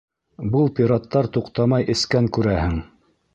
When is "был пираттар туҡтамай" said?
0.53-1.87